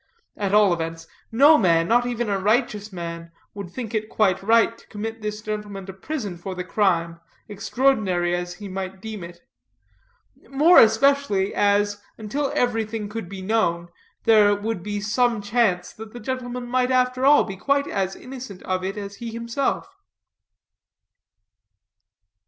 [0.35, 4.75] At all events, no man, not even a righteous man, would think it quite right
[4.79, 9.41] to commit this gentleman to prison for the crime, extraordinary as he might deem it;
[10.49, 13.89] more especially, as, until everything could be known,
[14.23, 18.63] there would be some chance that the gentleman might after all be quite as innocent
[18.63, 19.87] of it as he himself.